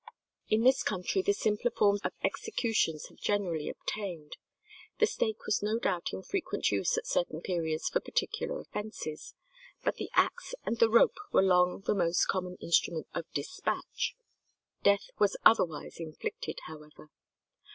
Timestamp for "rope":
10.89-11.19